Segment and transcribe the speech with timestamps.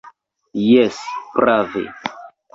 [0.69, 0.97] Jes,
[1.37, 1.85] prave.